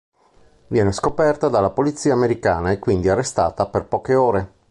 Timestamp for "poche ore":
3.85-4.53